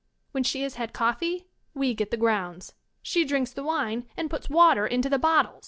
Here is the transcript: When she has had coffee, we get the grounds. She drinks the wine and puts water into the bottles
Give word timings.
When 0.31 0.43
she 0.43 0.63
has 0.63 0.77
had 0.77 0.93
coffee, 0.93 1.45
we 1.75 1.93
get 1.93 2.09
the 2.09 2.17
grounds. 2.17 2.73
She 3.03 3.23
drinks 3.23 3.53
the 3.53 3.61
wine 3.61 4.07
and 4.17 4.31
puts 4.31 4.49
water 4.49 4.87
into 4.87 5.09
the 5.09 5.19
bottles 5.19 5.59